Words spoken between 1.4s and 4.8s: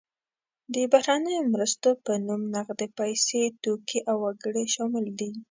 مرستو په نوم نغدې پیسې، توکي او وګړي